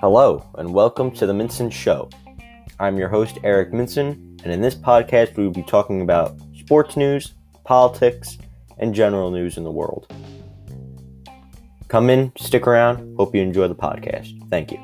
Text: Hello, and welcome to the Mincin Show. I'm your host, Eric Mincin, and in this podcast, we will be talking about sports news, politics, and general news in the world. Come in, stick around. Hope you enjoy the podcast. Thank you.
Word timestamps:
Hello, 0.00 0.42
and 0.56 0.72
welcome 0.72 1.10
to 1.10 1.26
the 1.26 1.34
Mincin 1.34 1.70
Show. 1.70 2.08
I'm 2.78 2.96
your 2.96 3.10
host, 3.10 3.36
Eric 3.44 3.72
Mincin, 3.72 4.12
and 4.42 4.50
in 4.50 4.62
this 4.62 4.74
podcast, 4.74 5.36
we 5.36 5.44
will 5.44 5.52
be 5.52 5.62
talking 5.62 6.00
about 6.00 6.40
sports 6.58 6.96
news, 6.96 7.34
politics, 7.64 8.38
and 8.78 8.94
general 8.94 9.30
news 9.30 9.58
in 9.58 9.62
the 9.62 9.70
world. 9.70 10.10
Come 11.88 12.08
in, 12.08 12.32
stick 12.38 12.66
around. 12.66 13.14
Hope 13.18 13.34
you 13.34 13.42
enjoy 13.42 13.68
the 13.68 13.74
podcast. 13.74 14.48
Thank 14.48 14.72
you. 14.72 14.78